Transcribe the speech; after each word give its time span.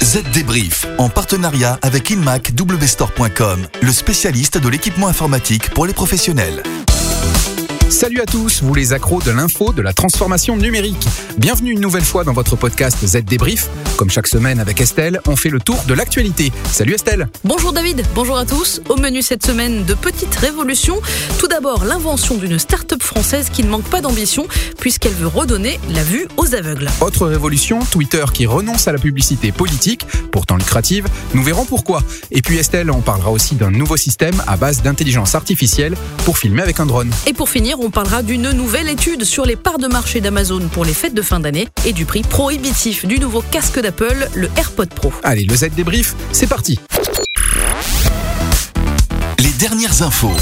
Z 0.00 0.22
Débrief, 0.32 0.86
en 0.98 1.08
partenariat 1.08 1.78
avec 1.82 2.10
InmacWstore.com, 2.10 3.66
le 3.80 3.92
spécialiste 3.92 4.58
de 4.58 4.68
l'équipement 4.68 5.08
informatique 5.08 5.70
pour 5.70 5.86
les 5.86 5.92
professionnels. 5.92 6.62
Salut 7.88 8.20
à 8.20 8.26
tous, 8.26 8.62
vous 8.62 8.74
les 8.74 8.92
accros 8.92 9.22
de 9.22 9.30
l'info, 9.30 9.72
de 9.72 9.82
la 9.82 9.92
transformation 9.92 10.56
numérique. 10.56 11.06
Bienvenue 11.38 11.72
une 11.72 11.80
nouvelle 11.80 12.04
fois 12.04 12.24
dans 12.24 12.32
votre 12.32 12.56
podcast 12.56 13.06
Z 13.06 13.24
Débrief. 13.24 13.68
Comme 14.02 14.10
chaque 14.10 14.26
semaine 14.26 14.58
avec 14.58 14.80
Estelle, 14.80 15.20
on 15.28 15.36
fait 15.36 15.48
le 15.48 15.60
tour 15.60 15.80
de 15.86 15.94
l'actualité. 15.94 16.50
Salut 16.72 16.94
Estelle. 16.94 17.28
Bonjour 17.44 17.72
David, 17.72 18.04
bonjour 18.16 18.36
à 18.36 18.44
tous. 18.44 18.82
Au 18.88 18.96
menu 18.96 19.22
cette 19.22 19.46
semaine, 19.46 19.84
de 19.84 19.94
petites 19.94 20.34
révolutions. 20.34 21.00
Tout 21.38 21.46
d'abord, 21.46 21.84
l'invention 21.84 22.36
d'une 22.36 22.58
start-up 22.58 23.00
française 23.00 23.48
qui 23.48 23.62
ne 23.62 23.68
manque 23.68 23.84
pas 23.84 24.00
d'ambition 24.00 24.48
puisqu'elle 24.80 25.12
veut 25.12 25.28
redonner 25.28 25.78
la 25.94 26.02
vue 26.02 26.26
aux 26.36 26.52
aveugles. 26.56 26.90
Autre 27.00 27.28
révolution, 27.28 27.78
Twitter 27.92 28.24
qui 28.34 28.44
renonce 28.44 28.88
à 28.88 28.92
la 28.92 28.98
publicité 28.98 29.52
politique, 29.52 30.04
pourtant 30.32 30.56
lucrative. 30.56 31.06
Nous 31.34 31.44
verrons 31.44 31.64
pourquoi. 31.64 32.02
Et 32.32 32.42
puis 32.42 32.56
Estelle, 32.56 32.90
on 32.90 33.02
parlera 33.02 33.30
aussi 33.30 33.54
d'un 33.54 33.70
nouveau 33.70 33.96
système 33.96 34.34
à 34.48 34.56
base 34.56 34.82
d'intelligence 34.82 35.36
artificielle 35.36 35.94
pour 36.24 36.38
filmer 36.38 36.62
avec 36.62 36.80
un 36.80 36.86
drone. 36.86 37.12
Et 37.28 37.34
pour 37.34 37.48
finir, 37.48 37.78
on 37.78 37.90
parlera 37.90 38.24
d'une 38.24 38.50
nouvelle 38.50 38.88
étude 38.88 39.22
sur 39.22 39.46
les 39.46 39.54
parts 39.54 39.78
de 39.78 39.86
marché 39.86 40.20
d'Amazon 40.20 40.66
pour 40.72 40.84
les 40.84 40.92
fêtes 40.92 41.14
de 41.14 41.22
fin 41.22 41.38
d'année 41.38 41.68
et 41.86 41.92
du 41.92 42.04
prix 42.04 42.22
prohibitif 42.22 43.06
du 43.06 43.20
nouveau 43.20 43.44
casque 43.48 43.78
d'Apple, 43.92 44.28
le 44.34 44.48
AirPod 44.56 44.88
Pro. 44.88 45.12
Allez, 45.22 45.44
le 45.44 45.54
Z 45.54 45.70
débrief, 45.74 46.14
c'est 46.32 46.46
parti. 46.46 46.78
Les 49.38 49.50
dernières 49.58 50.02
infos. 50.02 50.32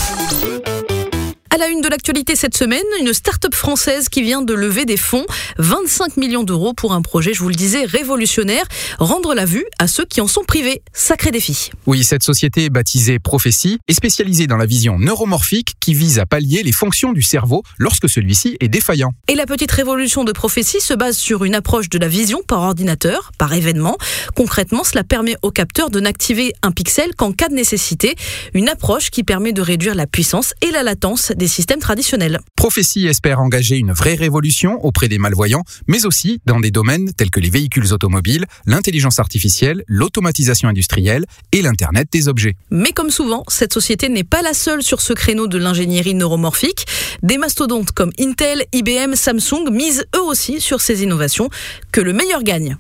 À 1.53 1.59
la 1.59 1.67
une 1.67 1.81
de 1.81 1.89
l'actualité 1.89 2.37
cette 2.37 2.57
semaine, 2.57 2.85
une 3.01 3.13
start-up 3.13 3.57
française 3.57 4.09
qui 4.09 4.23
vient 4.23 4.41
de 4.41 4.55
lever 4.55 4.85
des 4.85 4.97
fonds, 4.97 5.27
25 5.59 6.17
millions 6.17 6.45
d'euros 6.45 6.75
pour 6.75 6.93
un 6.93 7.03
projet, 7.03 7.35
je 7.35 7.41
vous 7.41 7.49
le 7.49 7.57
disais, 7.57 7.87
révolutionnaire, 7.87 8.63
rendre 9.01 9.35
la 9.35 9.47
vue 9.47 9.65
à 9.81 9.89
ceux 9.89 10.05
qui 10.05 10.21
en 10.21 10.29
sont 10.29 10.45
privés. 10.45 10.81
Sacré 10.93 11.33
défi. 11.33 11.73
Oui, 11.87 12.05
cette 12.05 12.23
société 12.23 12.71
baptisée 12.71 13.19
Prophétie 13.19 13.81
est 13.89 13.95
spécialisée 13.95 14.47
dans 14.47 14.59
la 14.59 14.65
vision 14.65 15.01
neuromorphique 15.01 15.75
qui 15.81 15.93
vise 15.93 16.21
à 16.21 16.27
pallier 16.27 16.63
les 16.63 16.71
fonctions 16.71 17.13
du 17.13 17.23
cerveau 17.23 17.65
lorsque 17.79 18.09
celui-ci 18.09 18.57
est 18.61 18.69
défaillant. 18.69 19.11
Et 19.27 19.35
la 19.35 19.47
petite 19.47 19.73
révolution 19.73 20.23
de 20.23 20.31
Prophétie 20.31 20.81
se 20.81 20.95
base 20.95 21.17
sur 21.17 21.43
une 21.43 21.57
approche 21.57 21.89
de 21.89 21.99
la 21.99 22.07
vision 22.07 22.43
par 22.47 22.61
ordinateur, 22.61 23.33
par 23.39 23.53
événement. 23.55 23.99
Concrètement, 24.37 24.85
cela 24.85 25.03
permet 25.03 25.35
au 25.43 25.51
capteur 25.51 25.91
de 25.91 25.99
n'activer 25.99 26.53
un 26.63 26.71
pixel 26.71 27.17
qu'en 27.17 27.33
cas 27.33 27.49
de 27.49 27.55
nécessité, 27.55 28.15
une 28.55 28.69
approche 28.69 29.11
qui 29.11 29.25
permet 29.25 29.53
de 29.53 29.63
réduire 29.63 29.97
la 29.97 30.07
puissance 30.07 30.55
et 30.63 30.71
la 30.71 30.85
latence 30.85 31.33
des 31.41 31.49
systèmes 31.49 31.81
traditionnels. 31.81 32.39
Prophétie 32.55 33.07
espère 33.07 33.41
engager 33.41 33.79
une 33.79 33.93
vraie 33.93 34.15
révolution 34.15 34.79
auprès 34.85 35.09
des 35.09 35.17
malvoyants, 35.19 35.65
mais 35.89 36.05
aussi 36.05 36.41
dans 36.45 36.61
des 36.61 36.71
domaines 36.71 37.13
tels 37.15 37.31
que 37.31 37.41
les 37.41 37.49
véhicules 37.49 37.95
automobiles, 37.95 38.45
l'intelligence 38.67 39.19
artificielle, 39.19 39.83
l'automatisation 39.87 40.69
industrielle 40.69 41.25
et 41.53 41.63
l'Internet 41.63 42.09
des 42.13 42.29
objets. 42.29 42.57
Mais 42.71 42.93
comme 42.93 43.11
souvent, 43.11 43.43
cette 43.49 43.73
société 43.73 44.11
n'est 44.11 44.23
pas 44.23 44.43
la 44.43 44.53
seule 44.53 44.83
sur 44.83 45.01
ce 45.01 45.15
créneau 45.15 45.47
de 45.47 45.57
l'ingénierie 45.57 46.15
neuromorphique. 46.15 46.87
Des 47.23 47.39
mastodontes 47.39 47.93
comme 47.93 48.13
Intel, 48.21 48.67
IBM, 48.75 49.15
Samsung 49.15 49.71
misent 49.73 50.05
eux 50.15 50.23
aussi 50.23 50.61
sur 50.61 50.83
ces 50.83 51.03
innovations. 51.03 51.49
Que 51.91 52.03
le 52.03 52.13
meilleur 52.13 52.43
gagne. 52.43 52.77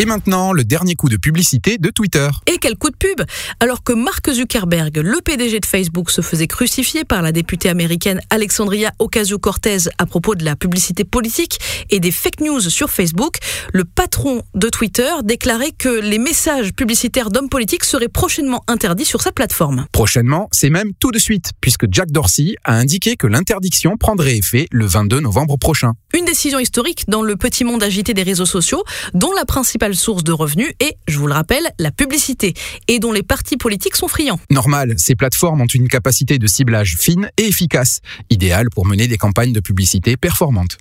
Et 0.00 0.06
maintenant, 0.06 0.52
le 0.52 0.64
dernier 0.64 0.96
coup 0.96 1.08
de 1.08 1.16
publicité 1.16 1.78
de 1.78 1.88
Twitter. 1.88 2.28
Et 2.48 2.58
quel 2.58 2.76
coup 2.76 2.90
de 2.90 2.96
pub 2.96 3.22
Alors 3.60 3.84
que 3.84 3.92
Mark 3.92 4.28
Zuckerberg, 4.28 4.96
le 4.96 5.20
PDG 5.20 5.60
de 5.60 5.66
Facebook, 5.66 6.10
se 6.10 6.20
faisait 6.20 6.48
crucifier 6.48 7.04
par 7.04 7.22
la 7.22 7.30
députée 7.30 7.68
américaine 7.68 8.20
Alexandria 8.28 8.90
Ocasio-Cortez 8.98 9.88
à 9.98 10.06
propos 10.06 10.34
de 10.34 10.44
la 10.44 10.56
publicité 10.56 11.04
politique 11.04 11.60
et 11.90 12.00
des 12.00 12.10
fake 12.10 12.40
news 12.40 12.60
sur 12.60 12.90
Facebook, 12.90 13.36
le 13.72 13.84
patron 13.84 14.42
de 14.56 14.68
Twitter 14.68 15.10
déclarait 15.22 15.70
que 15.70 16.00
les 16.00 16.18
messages 16.18 16.72
publicitaires 16.72 17.30
d'hommes 17.30 17.48
politiques 17.48 17.84
seraient 17.84 18.08
prochainement 18.08 18.64
interdits 18.66 19.04
sur 19.04 19.22
sa 19.22 19.30
plateforme. 19.30 19.86
Prochainement, 19.92 20.48
c'est 20.50 20.70
même 20.70 20.90
tout 20.98 21.12
de 21.12 21.20
suite, 21.20 21.52
puisque 21.60 21.86
Jack 21.88 22.10
Dorsey 22.10 22.56
a 22.64 22.74
indiqué 22.74 23.14
que 23.14 23.28
l'interdiction 23.28 23.96
prendrait 23.96 24.38
effet 24.38 24.66
le 24.72 24.86
22 24.86 25.20
novembre 25.20 25.56
prochain. 25.56 25.92
Une 26.14 26.24
décision 26.24 26.58
historique 26.58 27.04
dans 27.06 27.22
le 27.22 27.36
petit 27.36 27.62
monde 27.62 27.84
agité 27.84 28.12
des 28.12 28.24
réseaux 28.24 28.44
sociaux, 28.44 28.82
dont 29.12 29.32
la 29.32 29.44
principale 29.44 29.83
source 29.92 30.24
de 30.24 30.32
revenus 30.32 30.72
est, 30.80 30.96
je 31.06 31.18
vous 31.18 31.26
le 31.26 31.34
rappelle, 31.34 31.68
la 31.78 31.90
publicité, 31.90 32.54
et 32.88 33.00
dont 33.00 33.12
les 33.12 33.22
partis 33.22 33.58
politiques 33.58 33.96
sont 33.96 34.08
friands. 34.08 34.40
Normal, 34.48 34.94
ces 34.96 35.14
plateformes 35.14 35.60
ont 35.60 35.66
une 35.66 35.88
capacité 35.88 36.38
de 36.38 36.46
ciblage 36.46 36.96
fine 36.98 37.28
et 37.36 37.48
efficace, 37.48 38.00
idéale 38.30 38.70
pour 38.70 38.86
mener 38.86 39.08
des 39.08 39.18
campagnes 39.18 39.52
de 39.52 39.60
publicité 39.60 40.16
performantes. 40.16 40.78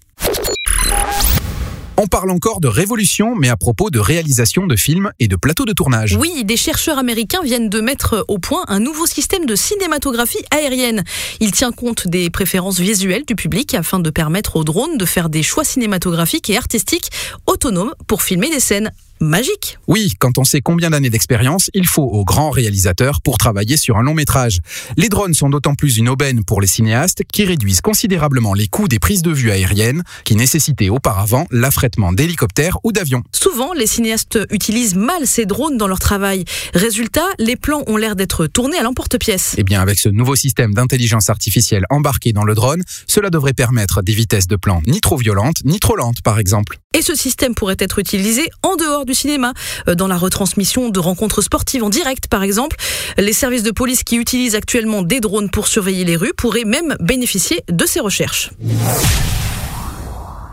On 1.96 2.08
parle 2.08 2.32
encore 2.32 2.60
de 2.60 2.68
révolution, 2.68 3.36
mais 3.36 3.50
à 3.50 3.56
propos 3.56 3.92
de 3.92 4.00
réalisation 4.00 4.66
de 4.66 4.76
films 4.76 5.12
et 5.20 5.28
de 5.28 5.36
plateaux 5.36 5.66
de 5.66 5.74
tournage. 5.74 6.18
Oui, 6.20 6.44
des 6.44 6.58
chercheurs 6.58 6.98
américains 6.98 7.44
viennent 7.44 7.70
de 7.70 7.82
mettre 7.82 8.26
au 8.28 8.40
point 8.40 8.64
un 8.68 8.80
nouveau 8.80 9.06
système 9.06 9.46
de 9.46 9.56
cinématographie 9.56 10.44
aérienne. 10.50 11.04
Il 11.40 11.52
tient 11.52 11.72
compte 11.72 12.08
des 12.08 12.32
préférences 12.32 12.80
visuelles 12.80 13.26
du 13.28 13.36
public 13.36 13.76
afin 13.76 14.00
de 14.00 14.10
permettre 14.10 14.56
aux 14.56 14.64
drones 14.64 14.98
de 14.98 15.06
faire 15.06 15.30
des 15.30 15.44
choix 15.44 15.64
cinématographiques 15.64 16.50
et 16.50 16.58
artistiques 16.58 17.12
autonomes 17.46 17.94
pour 18.08 18.24
filmer 18.24 18.50
des 18.50 18.60
scènes 18.60 18.92
magique. 19.20 19.78
Oui, 19.88 20.14
quand 20.20 20.38
on 20.38 20.44
sait 20.44 20.62
combien 20.62 20.90
d'années 20.90 21.10
d'expérience 21.10 21.70
il 21.74 21.88
faut 21.88 22.04
aux 22.04 22.26
grands 22.26 22.50
réalisateurs 22.50 23.22
pour 23.22 23.38
travailler 23.38 23.78
sur 23.78 23.98
un 23.98 24.04
long 24.04 24.14
métrage. 24.14 24.60
Les 24.98 25.10
drones 25.10 25.34
sont 25.34 25.50
d'autant 25.50 25.76
plus 25.76 25.98
une 25.98 26.10
aubaine 26.10 26.44
pour 26.44 26.62
les 26.62 26.68
cinéastes 26.68 27.24
qui 27.32 27.46
réduisent 27.46 27.82
considérablement 27.82 28.54
les 28.54 28.68
coûts 28.68 28.88
des 28.88 29.00
prises 29.00 29.22
de 29.22 29.32
vue 29.32 29.52
aériennes 29.52 30.04
qui 30.24 30.36
nécessitaient 30.36 30.90
auparavant 30.90 31.48
l'affrètement 31.52 32.14
d'hélicoptères 32.14 32.78
ou 32.84 32.92
d'avions. 32.92 33.24
Souvent, 33.32 33.74
les 33.74 33.88
cinéastes 33.88 34.40
utilisent 34.52 34.96
mal 34.96 35.26
ces 35.26 35.46
drones 35.46 35.78
dans 35.78 35.88
leur 35.88 36.00
travail. 36.00 36.46
Résultat, 36.74 37.26
les 37.40 37.56
plans 37.56 37.84
ont 37.88 37.98
l'air 37.98 38.16
d'être 38.16 38.48
tournés 38.48 38.78
à 38.78 38.84
l'emporte-pièce. 38.84 39.56
Eh 39.58 39.64
bien, 39.64 39.82
avec 39.82 40.00
ce 40.00 40.10
nouveau 40.10 40.36
système 40.36 40.74
d'intelligence 40.74 41.30
artificielle 41.30 41.86
embarqué 41.90 42.34
dans 42.34 42.44
le 42.44 42.56
drone, 42.56 42.84
cela 43.08 43.30
devrait 43.30 43.54
permettre 43.54 44.02
des 44.02 44.14
vitesses 44.14 44.48
de 44.48 44.56
plan 44.56 44.82
ni 44.88 45.02
trop 45.02 45.18
violentes, 45.18 45.58
ni 45.66 45.80
trop 45.80 45.96
lentes, 45.96 46.22
par 46.24 46.40
exemple. 46.40 46.78
Et 46.96 47.02
ce 47.02 47.16
système 47.16 47.56
pourrait 47.56 47.76
être 47.80 48.00
utilisé 48.00 48.50
en 48.62 48.76
dehors 48.76 49.06
du 49.06 49.13
cinéma, 49.14 49.54
euh, 49.88 49.96
dans 49.96 50.08
la 50.08 50.18
retransmission 50.18 50.90
de 50.90 51.00
rencontres 51.00 51.42
sportives 51.42 51.84
en 51.84 51.90
direct 51.90 52.28
par 52.28 52.44
exemple. 52.44 52.78
Les 53.18 53.34
services 53.34 53.64
de 53.64 53.72
police 53.72 54.04
qui 54.04 54.18
utilisent 54.18 54.56
actuellement 54.56 55.02
des 55.02 55.20
drones 55.20 55.50
pour 55.50 55.68
surveiller 55.68 56.06
les 56.06 56.16
rues 56.16 56.34
pourraient 56.36 56.66
même 56.66 56.96
bénéficier 57.00 57.62
de 57.70 57.86
ces 57.86 58.00
recherches. 58.00 58.52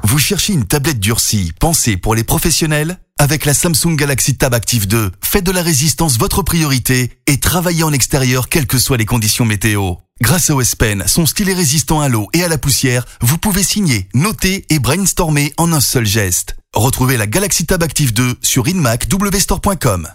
Vous 0.03 0.19
cherchez 0.19 0.53
une 0.53 0.65
tablette 0.65 0.99
durcie 0.99 1.53
pensée 1.59 1.97
pour 1.97 2.15
les 2.15 2.25
professionnels? 2.25 2.99
Avec 3.19 3.45
la 3.45 3.53
Samsung 3.53 3.97
Galaxy 3.97 4.35
Tab 4.35 4.55
Active 4.55 4.89
2, 4.89 5.13
faites 5.23 5.45
de 5.45 5.51
la 5.51 5.63
résistance 5.63 6.19
votre 6.19 6.43
priorité 6.43 7.11
et 7.27 7.39
travaillez 7.39 7.83
en 7.83 7.93
extérieur 7.93 8.49
quelles 8.49 8.67
que 8.67 8.79
soient 8.79 8.97
les 8.97 9.05
conditions 9.05 9.45
météo. 9.45 9.97
Grâce 10.23 10.51
au 10.51 10.61
S 10.61 10.75
Pen, 10.75 11.05
son 11.07 11.27
stylet 11.27 11.55
résistant 11.55 12.01
à 12.01 12.09
l'eau 12.09 12.29
et 12.33 12.43
à 12.43 12.49
la 12.49 12.59
poussière, 12.59 13.05
vous 13.21 13.39
pouvez 13.39 13.63
signer, 13.63 14.09
noter 14.15 14.65
et 14.71 14.79
brainstormer 14.79 15.53
en 15.59 15.73
un 15.73 15.81
seul 15.81 16.07
geste. 16.07 16.57
Retrouvez 16.75 17.17
la 17.17 17.27
Galaxy 17.27 17.67
Tab 17.67 17.83
Active 17.83 18.13
2 18.13 18.37
sur 18.43 18.69
inmacwstore.com. 18.69 20.09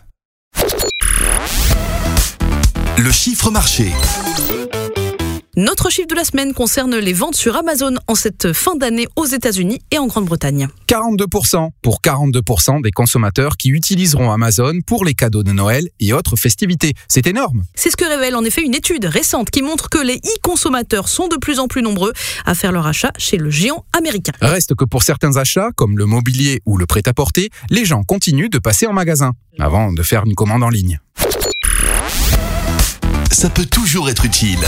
Le 2.97 3.11
chiffre 3.11 3.51
marché. 3.51 3.91
Notre 5.57 5.89
chiffre 5.89 6.09
de 6.09 6.15
la 6.15 6.25
semaine 6.25 6.53
concerne 6.53 6.97
les 6.97 7.13
ventes 7.13 7.37
sur 7.37 7.55
Amazon 7.55 7.93
en 8.07 8.15
cette 8.15 8.51
fin 8.51 8.75
d'année 8.75 9.07
aux 9.15 9.25
États-Unis 9.25 9.79
et 9.89 9.97
en 9.97 10.05
Grande-Bretagne. 10.05 10.67
42% 10.89 11.69
pour 11.81 12.01
42% 12.01 12.81
des 12.81 12.91
consommateurs 12.91 13.55
qui 13.55 13.69
utiliseront 13.69 14.31
Amazon 14.31 14.73
pour 14.85 15.05
les 15.05 15.13
cadeaux 15.13 15.43
de 15.43 15.53
Noël 15.53 15.87
et 16.01 16.11
autres 16.11 16.35
festivités. 16.35 16.91
C'est 17.07 17.25
énorme. 17.25 17.63
C'est 17.73 17.89
ce 17.89 17.95
que 17.95 18.03
révèle 18.03 18.35
en 18.35 18.43
effet 18.43 18.63
une 18.63 18.75
étude 18.75 19.05
récente 19.05 19.49
qui 19.49 19.61
montre 19.61 19.87
que 19.89 19.97
les 19.97 20.17
e-consommateurs 20.17 21.07
sont 21.07 21.29
de 21.29 21.37
plus 21.37 21.59
en 21.59 21.69
plus 21.69 21.81
nombreux 21.81 22.11
à 22.45 22.53
faire 22.53 22.73
leur 22.73 22.85
achat 22.85 23.13
chez 23.17 23.37
le 23.37 23.49
géant 23.49 23.85
américain. 23.97 24.33
Reste 24.41 24.75
que 24.75 24.83
pour 24.83 25.03
certains 25.03 25.37
achats, 25.37 25.69
comme 25.77 25.97
le 25.97 26.05
mobilier 26.05 26.61
ou 26.65 26.77
le 26.77 26.85
prêt-à-porter, 26.85 27.49
les 27.69 27.85
gens 27.85 28.03
continuent 28.03 28.49
de 28.49 28.59
passer 28.59 28.87
en 28.87 28.93
magasin 28.93 29.31
avant 29.57 29.93
de 29.93 30.03
faire 30.03 30.25
une 30.25 30.35
commande 30.35 30.63
en 30.63 30.69
ligne. 30.69 30.99
Ça 33.31 33.49
peut 33.49 33.65
toujours 33.65 34.09
être 34.09 34.25
utile. 34.25 34.59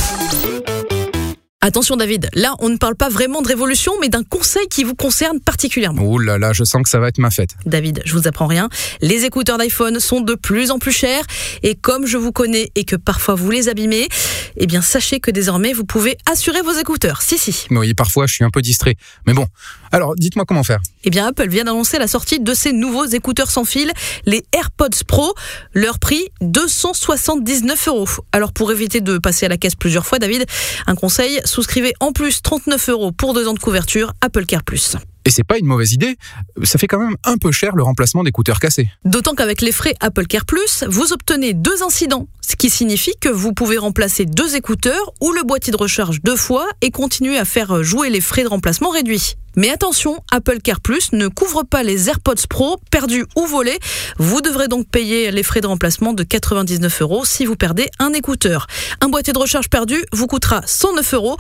Attention 1.68 1.98
David, 1.98 2.30
là 2.34 2.56
on 2.60 2.70
ne 2.70 2.78
parle 2.78 2.96
pas 2.96 3.10
vraiment 3.10 3.42
de 3.42 3.48
révolution, 3.50 3.92
mais 4.00 4.08
d'un 4.08 4.24
conseil 4.24 4.70
qui 4.70 4.86
vous 4.86 4.96
concerne 4.96 5.42
particulièrement. 5.42 6.02
Ouh 6.02 6.18
là 6.18 6.38
là, 6.38 6.54
je 6.54 6.64
sens 6.64 6.82
que 6.82 6.88
ça 6.88 6.98
va 6.98 7.10
être 7.10 7.18
ma 7.18 7.30
fête. 7.30 7.50
David, 7.66 8.02
je 8.06 8.14
vous 8.14 8.26
apprends 8.26 8.48
rien. 8.48 8.70
Les 9.02 9.26
écouteurs 9.26 9.58
d'iPhone 9.58 10.00
sont 10.00 10.22
de 10.22 10.34
plus 10.34 10.72
en 10.72 10.80
plus 10.80 10.94
chers, 10.94 11.26
et 11.64 11.76
comme 11.76 12.06
je 12.06 12.16
vous 12.16 12.32
connais 12.32 12.72
et 12.76 12.86
que 12.86 12.96
parfois 12.96 13.36
vous 13.36 13.52
les 13.52 13.68
abîmez, 13.68 14.08
eh 14.56 14.66
bien 14.66 14.82
sachez 14.82 15.20
que 15.20 15.30
désormais 15.30 15.74
vous 15.74 15.84
pouvez 15.84 16.16
assurer 16.32 16.62
vos 16.62 16.72
écouteurs. 16.72 17.22
Si 17.22 17.38
si. 17.38 17.68
Oui, 17.70 17.94
parfois 17.94 18.28
je 18.28 18.36
suis 18.36 18.46
un 18.46 18.50
peu 18.50 18.62
distrait. 18.62 18.96
Mais 19.26 19.34
bon, 19.34 19.46
alors 19.92 20.16
dites-moi 20.16 20.46
comment 20.46 20.64
faire. 20.64 20.80
Eh 21.04 21.10
bien 21.10 21.28
Apple 21.28 21.50
vient 21.50 21.66
d'annoncer 21.66 22.00
la 22.00 22.08
sortie 22.08 22.40
de 22.40 22.54
ses 22.54 22.72
nouveaux 22.72 23.08
écouteurs 23.08 23.52
sans 23.52 23.66
fil, 23.66 23.92
les 24.26 24.46
AirPods 24.54 25.04
Pro. 25.06 25.34
Leur 25.74 26.00
prix 26.00 26.30
279 26.40 27.88
euros. 27.90 28.08
Alors 28.32 28.54
pour 28.54 28.72
éviter 28.72 29.02
de 29.02 29.18
passer 29.18 29.48
à 29.48 29.50
la 29.50 29.58
caisse 29.58 29.76
plusieurs 29.76 30.06
fois, 30.06 30.18
David, 30.18 30.46
un 30.88 30.96
conseil 30.96 31.42
souscrivez 31.58 31.96
en 32.00 32.12
plus 32.12 32.44
39 32.44 32.90
euros 32.90 33.12
pour 33.12 33.34
deux 33.34 33.48
ans 33.48 33.56
de 33.56 33.60
couverture 33.60 34.14
Apple 34.22 34.46
Care 34.46 34.64
Plus. 34.64 34.96
Et 35.28 35.30
c'est 35.30 35.44
pas 35.44 35.58
une 35.58 35.66
mauvaise 35.66 35.92
idée. 35.92 36.16
Ça 36.64 36.80
fait 36.80 36.88
quand 36.88 37.00
même 37.00 37.18
un 37.26 37.38
peu 37.38 37.52
cher 37.52 37.76
le 37.76 37.84
remplacement 37.84 38.24
d'écouteurs 38.24 38.62
cassés. 38.62 38.88
D'autant 39.04 39.36
qu'avec 39.36 39.60
les 39.60 39.74
frais 39.74 39.94
Apple 40.00 40.26
Care 40.26 40.46
Plus, 40.46 40.86
vous 40.88 41.12
obtenez 41.12 41.54
deux 41.54 41.84
incidents, 41.84 42.30
ce 42.40 42.56
qui 42.56 42.70
signifie 42.70 43.12
que 43.20 43.28
vous 43.28 43.52
pouvez 43.52 43.78
remplacer 43.78 44.24
deux 44.24 44.56
écouteurs 44.56 45.12
ou 45.20 45.34
le 45.34 45.44
boîtier 45.44 45.74
de 45.74 45.78
recharge 45.78 46.22
deux 46.22 46.38
fois 46.38 46.66
et 46.80 46.92
continuer 46.92 47.38
à 47.38 47.44
faire 47.44 47.84
jouer 47.84 48.10
les 48.10 48.22
frais 48.22 48.44
de 48.44 48.48
remplacement 48.48 48.90
réduits. 48.90 49.36
Mais 49.58 49.70
attention, 49.70 50.24
Apple 50.32 50.60
Care 50.64 50.80
Plus 50.80 51.12
ne 51.12 51.28
couvre 51.28 51.64
pas 51.64 51.84
les 51.84 52.08
AirPods 52.08 52.48
Pro 52.50 52.78
perdus 52.90 53.26
ou 53.36 53.48
volés. 53.48 53.80
Vous 54.20 54.40
devrez 54.40 54.70
donc 54.70 54.88
payer 54.88 55.32
les 55.32 55.44
frais 55.44 55.60
de 55.60 55.68
remplacement 55.68 56.14
de 56.14 56.24
99 56.24 57.02
euros 57.02 57.26
si 57.26 57.46
vous 57.46 57.58
perdez 57.58 57.90
un 58.00 58.14
écouteur. 58.14 58.68
Un 59.02 59.10
boîtier 59.10 59.34
de 59.34 59.40
recharge 59.40 59.70
perdu 59.70 60.06
vous 60.14 60.28
coûtera 60.28 60.62
109 60.66 61.16
euros. 61.16 61.36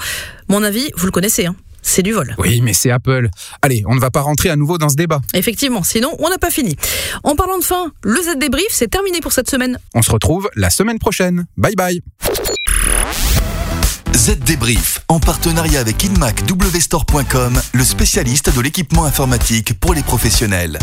Mon 0.49 0.61
avis, 0.63 0.91
vous 0.97 1.05
le 1.05 1.11
connaissez, 1.13 1.45
hein 1.45 1.55
c'est 1.81 2.03
du 2.03 2.13
vol. 2.13 2.35
Oui, 2.37 2.61
mais 2.61 2.73
c'est 2.73 2.91
Apple. 2.91 3.29
Allez, 3.61 3.83
on 3.87 3.95
ne 3.95 3.99
va 3.99 4.11
pas 4.11 4.21
rentrer 4.21 4.49
à 4.49 4.55
nouveau 4.55 4.77
dans 4.77 4.89
ce 4.89 4.95
débat. 4.95 5.21
Effectivement, 5.33 5.83
sinon 5.83 6.15
on 6.19 6.29
n'a 6.29 6.37
pas 6.37 6.51
fini. 6.51 6.75
En 7.23 7.35
parlant 7.35 7.57
de 7.59 7.63
fin, 7.63 7.91
le 8.03 8.21
Z 8.21 8.37
débrief, 8.37 8.67
c'est 8.69 8.89
terminé 8.89 9.19
pour 9.19 9.31
cette 9.31 9.49
semaine. 9.49 9.79
On 9.93 10.01
se 10.01 10.11
retrouve 10.11 10.49
la 10.55 10.69
semaine 10.69 10.99
prochaine. 10.99 11.45
Bye 11.57 11.75
bye. 11.75 12.01
Z 14.15 14.39
Débrief, 14.39 15.01
en 15.07 15.19
partenariat 15.19 15.79
avec 15.79 16.03
InmacWstore.com, 16.03 17.61
le 17.73 17.83
spécialiste 17.83 18.53
de 18.53 18.61
l'équipement 18.61 19.05
informatique 19.05 19.79
pour 19.79 19.93
les 19.93 20.01
professionnels. 20.03 20.79